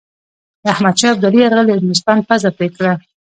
[0.63, 2.93] د احمدشاه ابدالي یرغل د هندوستان پزه پرې کړه.